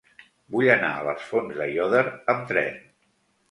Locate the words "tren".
2.55-2.83